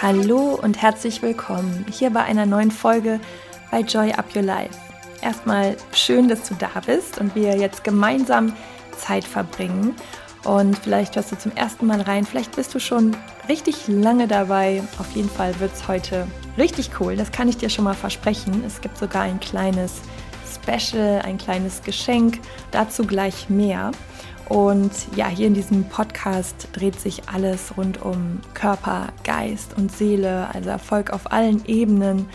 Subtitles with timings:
[0.00, 3.18] Hallo und herzlich willkommen hier bei einer neuen Folge
[3.70, 4.78] bei Joy Up Your Life.
[5.20, 8.52] Erstmal schön, dass du da bist und wir jetzt gemeinsam
[8.96, 9.96] Zeit verbringen.
[10.44, 13.16] Und vielleicht hörst du zum ersten Mal rein, vielleicht bist du schon
[13.48, 14.82] richtig lange dabei.
[14.98, 18.62] Auf jeden Fall wird es heute richtig cool, das kann ich dir schon mal versprechen.
[18.64, 20.02] Es gibt sogar ein kleines
[20.54, 23.90] Special, ein kleines Geschenk, dazu gleich mehr.
[24.48, 30.48] Und ja, hier in diesem Podcast dreht sich alles rund um Körper, Geist und Seele,
[30.52, 32.28] also Erfolg auf allen Ebenen.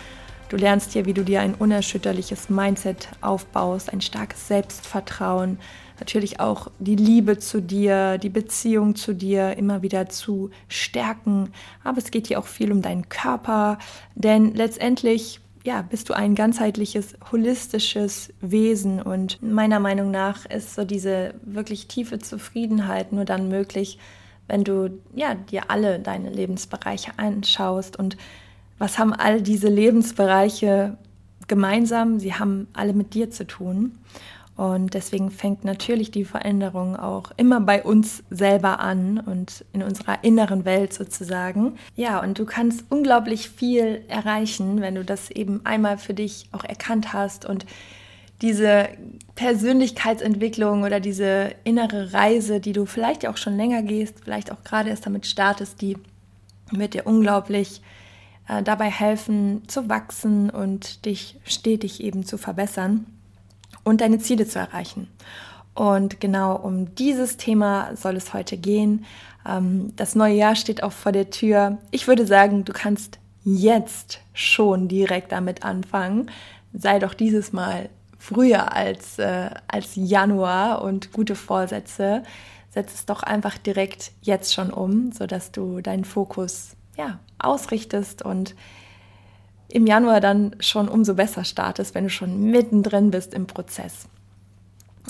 [0.50, 5.60] Du lernst hier, wie du dir ein unerschütterliches Mindset aufbaust, ein starkes Selbstvertrauen,
[6.00, 11.52] natürlich auch die Liebe zu dir, die Beziehung zu dir immer wieder zu stärken.
[11.84, 13.78] Aber es geht hier auch viel um deinen Körper,
[14.16, 19.00] denn letztendlich ja, bist du ein ganzheitliches, holistisches Wesen.
[19.04, 24.00] Und meiner Meinung nach ist so diese wirklich tiefe Zufriedenheit nur dann möglich,
[24.48, 28.00] wenn du ja, dir alle deine Lebensbereiche anschaust.
[28.00, 28.18] Und
[28.80, 30.98] was haben all diese Lebensbereiche
[31.48, 32.20] gemeinsam?
[32.20, 33.92] Sie haben alle mit dir zu tun.
[34.60, 40.22] Und deswegen fängt natürlich die Veränderung auch immer bei uns selber an und in unserer
[40.26, 41.78] inneren Welt sozusagen.
[41.96, 46.66] Ja, und du kannst unglaublich viel erreichen, wenn du das eben einmal für dich auch
[46.66, 47.66] erkannt hast und
[48.42, 48.90] diese
[49.36, 54.90] Persönlichkeitsentwicklung oder diese innere Reise, die du vielleicht auch schon länger gehst, vielleicht auch gerade
[54.90, 55.96] erst damit startest, die
[56.70, 57.82] wird dir unglaublich
[58.50, 63.06] äh, dabei helfen zu wachsen und dich stetig eben zu verbessern
[63.90, 65.08] und deine Ziele zu erreichen.
[65.74, 69.06] Und genau um dieses Thema soll es heute gehen.
[69.48, 71.78] Ähm, das neue Jahr steht auch vor der Tür.
[71.92, 76.30] Ich würde sagen, du kannst jetzt schon direkt damit anfangen.
[76.74, 82.24] Sei doch dieses Mal früher als, äh, als Januar und gute Vorsätze.
[82.70, 88.54] Setz es doch einfach direkt jetzt schon um, sodass du deinen Fokus ja, ausrichtest und
[89.72, 94.08] im Januar dann schon umso besser startest, wenn du schon mittendrin bist im Prozess.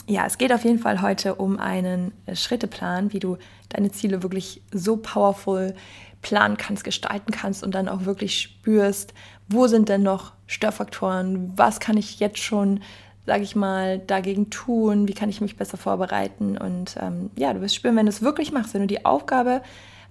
[0.07, 3.37] Ja, es geht auf jeden Fall heute um einen äh, Schritteplan, wie du
[3.69, 5.75] deine Ziele wirklich so powerful
[6.21, 9.13] planen kannst, gestalten kannst und dann auch wirklich spürst,
[9.47, 12.81] wo sind denn noch Störfaktoren, was kann ich jetzt schon,
[13.25, 16.57] sage ich mal, dagegen tun, wie kann ich mich besser vorbereiten?
[16.57, 19.61] Und ähm, ja, du wirst spüren, wenn du es wirklich machst, wenn du die Aufgabe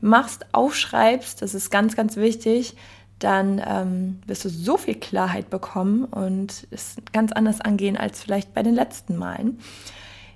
[0.00, 2.76] machst, aufschreibst, das ist ganz, ganz wichtig,
[3.18, 8.54] dann ähm, wirst du so viel Klarheit bekommen und es ganz anders angehen als vielleicht
[8.54, 9.58] bei den letzten Malen.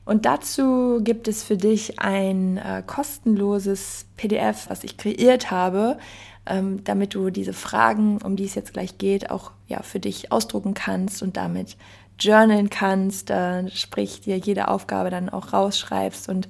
[0.04, 5.96] Und dazu gibt es für dich ein äh, kostenloses PDF, was ich kreiert habe,
[6.44, 10.32] ähm, damit du diese Fragen, um die es jetzt gleich geht, auch ja, für dich
[10.32, 11.76] ausdrucken kannst und damit
[12.18, 16.48] journalen kannst, äh, sprich dir jede Aufgabe dann auch rausschreibst und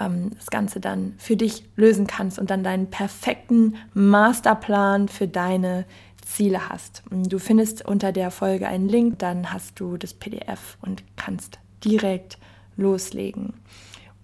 [0.00, 5.84] ähm, das Ganze dann für dich lösen kannst und dann deinen perfekten Masterplan für deine
[6.24, 7.02] Ziele hast.
[7.10, 12.38] Du findest unter der Folge einen Link, dann hast du das PDF und kannst direkt
[12.76, 13.54] loslegen.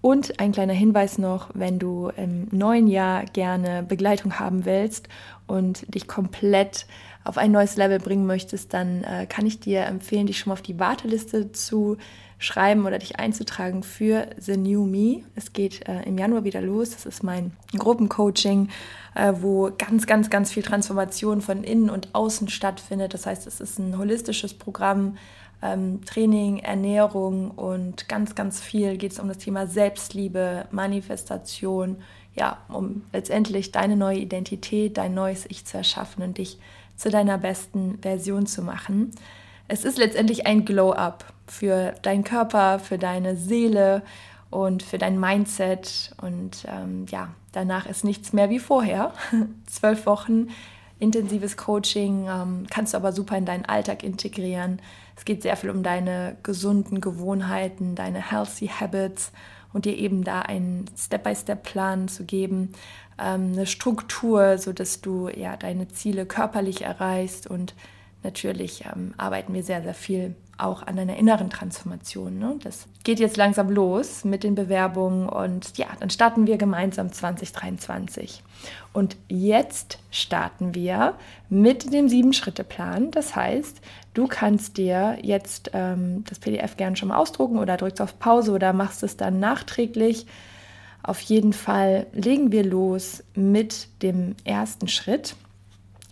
[0.01, 5.07] Und ein kleiner Hinweis noch, wenn du im neuen Jahr gerne Begleitung haben willst
[5.45, 6.87] und dich komplett
[7.23, 10.53] auf ein neues Level bringen möchtest, dann äh, kann ich dir empfehlen, dich schon mal
[10.55, 11.97] auf die Warteliste zu
[12.41, 15.23] schreiben oder dich einzutragen für The New Me.
[15.35, 16.89] Es geht äh, im Januar wieder los.
[16.89, 18.69] Das ist mein Gruppencoaching,
[19.13, 23.13] äh, wo ganz, ganz, ganz viel Transformation von innen und außen stattfindet.
[23.13, 25.17] Das heißt, es ist ein holistisches Programm,
[25.61, 31.97] ähm, Training, Ernährung und ganz, ganz viel geht es um das Thema Selbstliebe, Manifestation,
[32.33, 36.57] ja, um letztendlich deine neue Identität, dein neues Ich zu erschaffen und dich
[36.95, 39.11] zu deiner besten Version zu machen.
[39.67, 44.03] Es ist letztendlich ein Glow-up für deinen Körper, für deine Seele
[44.49, 46.13] und für dein Mindset.
[46.21, 49.13] Und ähm, ja, danach ist nichts mehr wie vorher.
[49.65, 50.49] Zwölf Wochen
[51.01, 54.79] intensives Coaching ähm, kannst du aber super in deinen Alltag integrieren.
[55.17, 59.31] Es geht sehr viel um deine gesunden Gewohnheiten, deine healthy habits
[59.73, 62.73] und dir eben da einen Step-by-Step-Plan zu geben,
[63.17, 67.73] ähm, eine Struktur, sodass du ja deine Ziele körperlich erreichst und
[68.23, 72.37] natürlich ähm, arbeiten wir sehr, sehr viel auch an deiner inneren Transformation.
[72.37, 72.55] Ne?
[72.63, 78.43] Das geht jetzt langsam los mit den Bewerbungen und ja, dann starten wir gemeinsam 2023.
[78.93, 81.15] Und jetzt starten wir
[81.49, 83.11] mit dem Sieben-Schritte-Plan.
[83.11, 83.81] Das heißt,
[84.13, 88.51] du kannst dir jetzt ähm, das PDF gerne schon mal ausdrucken oder drückst auf Pause
[88.51, 90.27] oder machst es dann nachträglich.
[91.03, 95.35] Auf jeden Fall legen wir los mit dem ersten Schritt.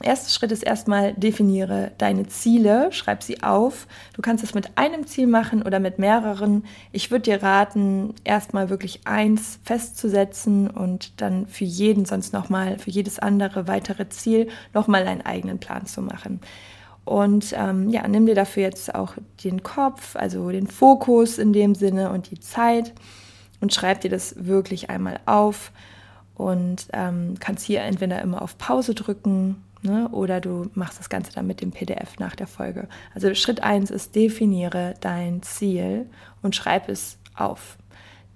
[0.01, 3.85] Erster Schritt ist erstmal, definiere deine Ziele, schreib sie auf.
[4.13, 6.63] Du kannst es mit einem Ziel machen oder mit mehreren.
[6.93, 12.91] Ich würde dir raten, erstmal wirklich eins festzusetzen und dann für jeden sonst nochmal, für
[12.91, 16.39] jedes andere weitere Ziel nochmal einen eigenen Plan zu machen.
[17.03, 21.75] Und ähm, ja, nimm dir dafür jetzt auch den Kopf, also den Fokus in dem
[21.75, 22.93] Sinne und die Zeit
[23.59, 25.73] und schreib dir das wirklich einmal auf
[26.35, 30.09] und ähm, kannst hier entweder immer auf Pause drücken Ne?
[30.09, 32.87] Oder du machst das Ganze dann mit dem PDF nach der Folge.
[33.13, 36.07] Also Schritt 1 ist, definiere dein Ziel
[36.41, 37.77] und schreib es auf.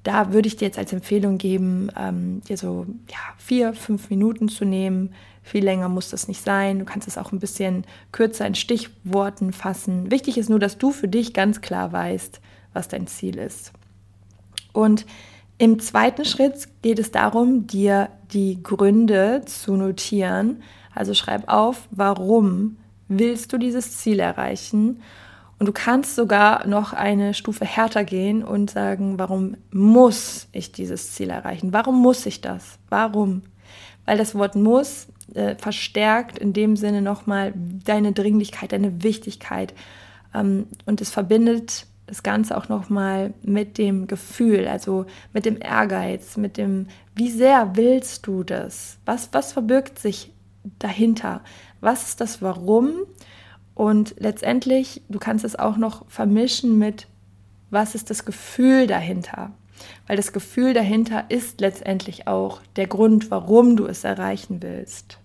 [0.03, 4.49] Da würde ich dir jetzt als Empfehlung geben, ähm, dir so ja, vier, fünf Minuten
[4.49, 5.13] zu nehmen.
[5.41, 6.79] Viel länger muss das nicht sein.
[6.79, 10.11] Du kannst es auch ein bisschen kürzer in Stichworten fassen.
[10.11, 12.39] Wichtig ist nur, dass du für dich ganz klar weißt,
[12.73, 13.71] was dein Ziel ist.
[14.71, 15.05] Und
[15.57, 20.63] im zweiten Schritt geht es darum, dir die Gründe zu notieren,
[20.95, 25.01] also schreib auf, warum willst du dieses Ziel erreichen?
[25.59, 31.13] Und du kannst sogar noch eine Stufe härter gehen und sagen, warum muss ich dieses
[31.13, 31.71] Ziel erreichen?
[31.71, 32.79] Warum muss ich das?
[32.89, 33.43] Warum?
[34.05, 39.73] Weil das Wort muss äh, verstärkt in dem Sinne nochmal deine Dringlichkeit, deine Wichtigkeit.
[40.33, 46.35] Ähm, und es verbindet das Ganze auch nochmal mit dem Gefühl, also mit dem Ehrgeiz,
[46.35, 48.97] mit dem, wie sehr willst du das?
[49.05, 50.32] Was, was verbirgt sich
[50.79, 51.41] dahinter?
[51.81, 52.91] Was ist das Warum?
[53.75, 57.07] Und letztendlich, du kannst es auch noch vermischen mit,
[57.69, 59.51] was ist das Gefühl dahinter?
[60.07, 65.17] Weil das Gefühl dahinter ist letztendlich auch der Grund, warum du es erreichen willst.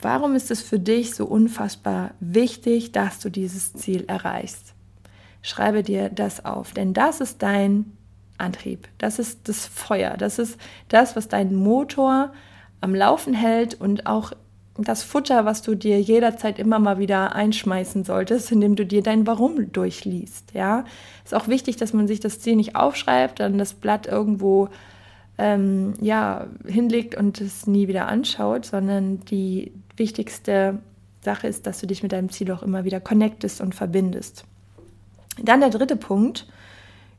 [0.00, 4.74] Warum ist es für dich so unfassbar wichtig, dass du dieses Ziel erreichst?
[5.42, 7.96] Schreibe dir das auf, denn das ist dein
[8.38, 10.58] Antrieb, das ist das Feuer, das ist
[10.88, 12.32] das, was deinen Motor
[12.80, 14.32] am Laufen hält und auch
[14.78, 19.26] das Futter, was du dir jederzeit immer mal wieder einschmeißen solltest, indem du dir dein
[19.26, 20.52] Warum durchliest.
[20.54, 20.84] Ja,
[21.24, 24.68] ist auch wichtig, dass man sich das Ziel nicht aufschreibt, dann das Blatt irgendwo
[25.36, 30.78] ähm, ja hinlegt und es nie wieder anschaut, sondern die wichtigste
[31.22, 34.44] Sache ist, dass du dich mit deinem Ziel auch immer wieder connectest und verbindest.
[35.42, 36.46] Dann der dritte Punkt.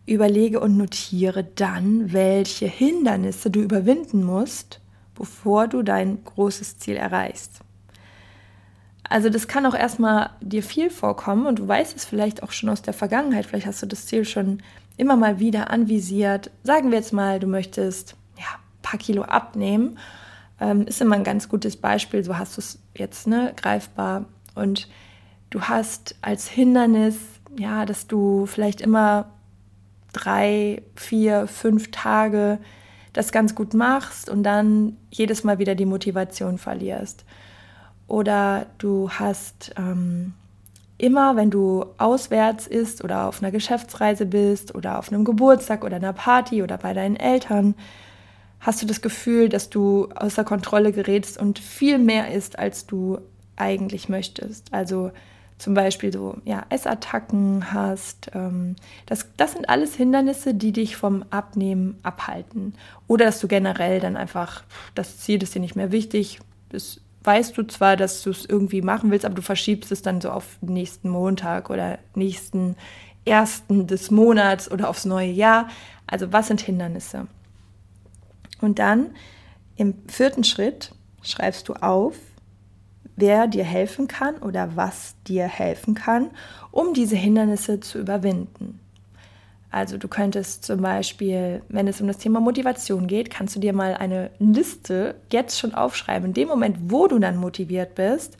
[0.05, 4.81] Überlege und notiere dann, welche Hindernisse du überwinden musst,
[5.19, 7.59] bevor du dein großes Ziel erreichst.
[9.03, 12.69] Also das kann auch erstmal dir viel vorkommen und du weißt es vielleicht auch schon
[12.69, 13.45] aus der Vergangenheit.
[13.45, 14.63] Vielleicht hast du das Ziel schon
[14.97, 16.51] immer mal wieder anvisiert.
[16.63, 19.97] Sagen wir jetzt mal, du möchtest ja, ein paar Kilo abnehmen.
[20.61, 22.23] Ähm, ist immer ein ganz gutes Beispiel.
[22.23, 24.25] So hast du es jetzt ne, greifbar.
[24.55, 24.87] Und
[25.49, 27.17] du hast als Hindernis,
[27.57, 29.31] ja, dass du vielleicht immer
[30.13, 32.59] drei, vier, fünf Tage
[33.13, 37.25] das ganz gut machst und dann jedes Mal wieder die Motivation verlierst.
[38.07, 40.33] Oder du hast ähm,
[40.97, 45.95] immer, wenn du auswärts isst oder auf einer Geschäftsreise bist oder auf einem Geburtstag oder
[45.95, 47.75] einer Party oder bei deinen Eltern,
[48.59, 53.19] hast du das Gefühl, dass du außer Kontrolle gerätst und viel mehr isst, als du
[53.55, 54.73] eigentlich möchtest.
[54.73, 55.11] Also
[55.59, 58.31] zum Beispiel so ja, Essattacken hast.
[58.33, 62.73] Ähm, das, das sind alles Hindernisse, die dich vom Abnehmen abhalten.
[63.07, 64.63] Oder dass du generell dann einfach,
[64.95, 66.39] das Ziel ist dir nicht mehr wichtig,
[66.69, 70.21] das weißt du zwar, dass du es irgendwie machen willst, aber du verschiebst es dann
[70.21, 72.77] so auf nächsten Montag oder nächsten
[73.25, 75.67] ersten des Monats oder aufs neue Jahr.
[76.07, 77.27] Also was sind Hindernisse?
[78.61, 79.11] Und dann
[79.75, 82.15] im vierten Schritt schreibst du auf,
[83.19, 86.31] wer dir helfen kann oder was dir helfen kann,
[86.71, 88.79] um diese Hindernisse zu überwinden.
[89.71, 93.73] Also du könntest zum Beispiel, wenn es um das Thema Motivation geht, kannst du dir
[93.73, 98.37] mal eine Liste jetzt schon aufschreiben, in dem Moment, wo du dann motiviert bist,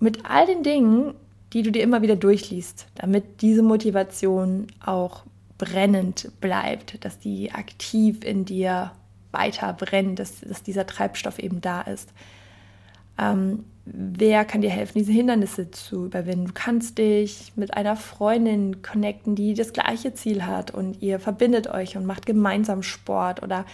[0.00, 1.14] mit all den Dingen,
[1.52, 5.22] die du dir immer wieder durchliest, damit diese Motivation auch
[5.58, 8.90] brennend bleibt, dass die aktiv in dir
[9.30, 12.12] weiter brennt, dass, dass dieser Treibstoff eben da ist
[13.18, 16.46] ähm, wer kann dir helfen, diese Hindernisse zu überwinden.
[16.46, 21.68] Du kannst dich mit einer Freundin connecten, die das gleiche Ziel hat und ihr verbindet
[21.68, 23.64] euch und macht gemeinsam Sport oder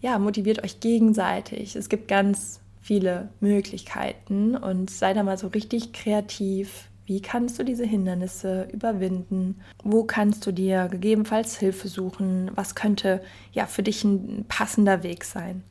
[0.00, 1.76] ja, motiviert euch gegenseitig.
[1.76, 6.88] Es gibt ganz viele Möglichkeiten und sei da mal so richtig kreativ.
[7.06, 9.60] Wie kannst du diese Hindernisse überwinden?
[9.84, 12.50] Wo kannst du dir gegebenenfalls Hilfe suchen?
[12.54, 13.22] Was könnte
[13.52, 15.62] ja für dich ein passender Weg sein?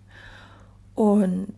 [0.93, 1.55] Und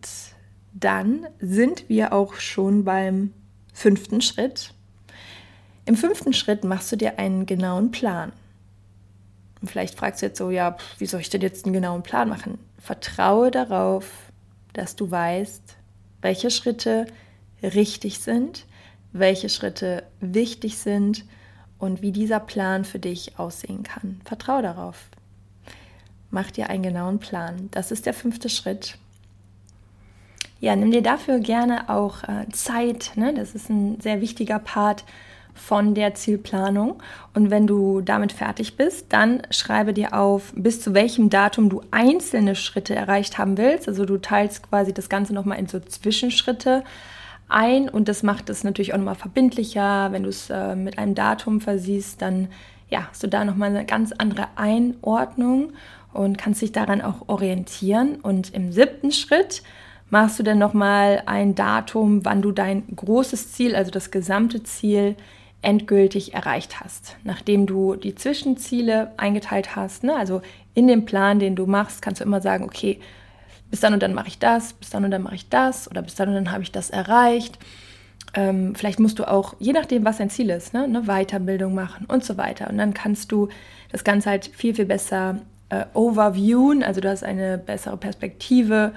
[0.74, 3.32] dann sind wir auch schon beim
[3.72, 4.74] fünften Schritt.
[5.86, 8.32] Im fünften Schritt machst du dir einen genauen Plan.
[9.60, 12.28] Und vielleicht fragst du jetzt so, ja, wie soll ich denn jetzt einen genauen Plan
[12.28, 12.58] machen?
[12.78, 14.10] Vertraue darauf,
[14.72, 15.76] dass du weißt,
[16.20, 17.06] welche Schritte
[17.62, 18.66] richtig sind,
[19.12, 21.24] welche Schritte wichtig sind
[21.78, 24.20] und wie dieser Plan für dich aussehen kann.
[24.24, 25.08] Vertrau darauf.
[26.30, 27.68] Mach dir einen genauen Plan.
[27.70, 28.98] Das ist der fünfte Schritt.
[30.60, 33.12] Ja, nimm dir dafür gerne auch äh, Zeit.
[33.16, 33.34] Ne?
[33.34, 35.04] Das ist ein sehr wichtiger Part
[35.54, 37.00] von der Zielplanung.
[37.32, 41.80] Und wenn du damit fertig bist, dann schreibe dir auf, bis zu welchem Datum du
[41.90, 43.88] einzelne Schritte erreicht haben willst.
[43.88, 46.82] Also du teilst quasi das Ganze nochmal in so Zwischenschritte
[47.48, 50.10] ein und das macht es natürlich auch nochmal verbindlicher.
[50.12, 52.48] Wenn du es äh, mit einem Datum versiehst, dann
[52.88, 55.72] ja, hast du da nochmal eine ganz andere Einordnung
[56.12, 58.16] und kannst dich daran auch orientieren.
[58.16, 59.62] Und im siebten Schritt
[60.14, 65.16] machst du dann nochmal ein Datum, wann du dein großes Ziel, also das gesamte Ziel,
[65.60, 67.16] endgültig erreicht hast.
[67.24, 70.40] Nachdem du die Zwischenziele eingeteilt hast, ne, also
[70.72, 73.00] in dem Plan, den du machst, kannst du immer sagen, okay,
[73.72, 76.00] bis dann und dann mache ich das, bis dann und dann mache ich das oder
[76.00, 77.58] bis dann und dann habe ich das erreicht.
[78.34, 82.06] Ähm, vielleicht musst du auch, je nachdem, was dein Ziel ist, ne, eine Weiterbildung machen
[82.06, 82.70] und so weiter.
[82.70, 83.48] Und dann kannst du
[83.90, 85.40] das Ganze halt viel, viel besser
[85.70, 88.92] äh, overviewen, also du hast eine bessere Perspektive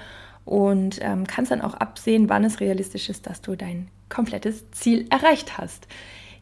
[0.48, 5.06] und ähm, kannst dann auch absehen, wann es realistisch ist, dass du dein komplettes Ziel
[5.10, 5.86] erreicht hast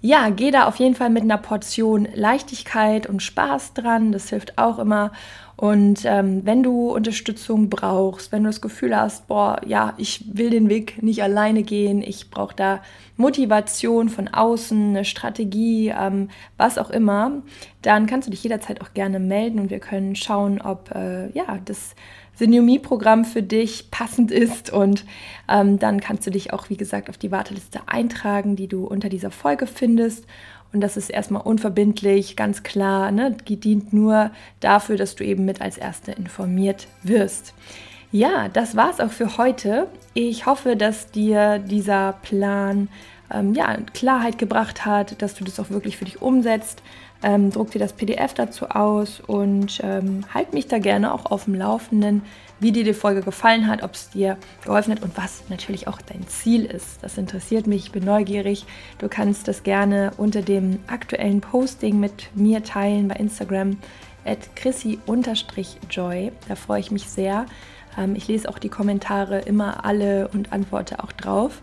[0.06, 4.12] ja, geh da auf jeden Fall mit einer Portion Leichtigkeit und Spaß dran.
[4.12, 5.12] Das hilft auch immer.
[5.56, 10.50] Und ähm, wenn du Unterstützung brauchst, wenn du das Gefühl hast, boah, ja, ich will
[10.50, 12.82] den Weg nicht alleine gehen, ich brauche da
[13.16, 17.42] Motivation von außen, eine Strategie, ähm, was auch immer,
[17.80, 21.58] dann kannst du dich jederzeit auch gerne melden und wir können schauen, ob äh, ja,
[21.64, 21.94] das
[22.37, 24.73] Synomie-Programm für dich passend ist.
[24.73, 25.05] Und
[25.49, 29.09] ähm, dann kannst du dich auch, wie gesagt, auf die Warteliste eintragen, die du unter
[29.09, 30.26] dieser Folge findest.
[30.73, 33.37] Und das ist erstmal unverbindlich, ganz klar, ne?
[33.49, 37.55] dient nur dafür, dass du eben mit als Erste informiert wirst.
[38.12, 39.88] Ja, das war's auch für heute.
[40.14, 42.88] Ich hoffe, dass dir dieser Plan
[43.33, 46.83] ähm, ja, Klarheit gebracht hat, dass du das auch wirklich für dich umsetzt.
[47.23, 51.44] Ähm, druck dir das PDF dazu aus und ähm, halt mich da gerne auch auf
[51.44, 52.23] dem Laufenden,
[52.61, 56.00] wie dir die Folge gefallen hat, ob es dir geholfen hat und was natürlich auch
[56.02, 57.02] dein Ziel ist.
[57.02, 58.66] Das interessiert mich, ich bin neugierig.
[58.99, 63.78] Du kannst das gerne unter dem aktuellen Posting mit mir teilen bei Instagram
[64.25, 66.32] at chrissy-joy.
[66.49, 67.46] Da freue ich mich sehr.
[67.99, 71.62] Ähm, ich lese auch die Kommentare immer alle und antworte auch drauf.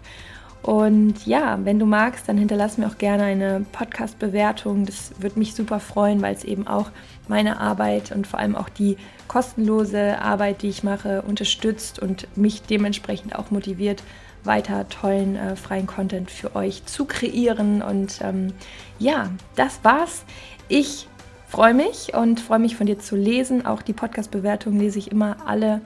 [0.64, 4.86] Und ja, wenn du magst, dann hinterlass mir auch gerne eine Podcast-Bewertung.
[4.86, 6.90] Das würde mich super freuen, weil es eben auch
[7.28, 8.96] meine Arbeit und vor allem auch die
[9.28, 14.04] kostenlose Arbeit, die ich mache, unterstützt und mich dementsprechend auch motiviert,
[14.46, 17.82] weiter tollen äh, freien Content für euch zu kreieren.
[17.82, 18.54] Und ähm,
[19.00, 20.24] ja, das war's.
[20.70, 21.10] Ich
[21.50, 23.66] freue mich und freue mich von dir zu lesen.
[23.66, 25.82] Auch die Podcast-Bewertungen lese ich immer alle.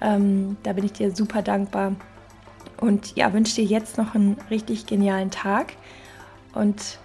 [0.00, 1.92] Ähm, da bin ich dir super dankbar.
[2.78, 5.74] Und ja, wünsche dir jetzt noch einen richtig genialen Tag
[6.52, 6.98] und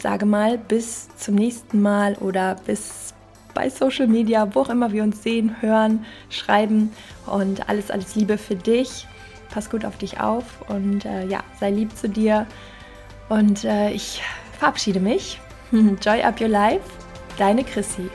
[0.00, 3.14] sage mal bis zum nächsten Mal oder bis
[3.54, 6.92] bei Social Media, wo auch immer wir uns sehen, hören, schreiben
[7.26, 9.06] und alles, alles Liebe für dich.
[9.50, 12.46] Pass gut auf dich auf und äh, ja, sei lieb zu dir.
[13.28, 14.22] Und äh, ich
[14.58, 15.40] verabschiede mich.
[16.02, 16.84] Joy up your life,
[17.38, 18.10] deine Chrissy.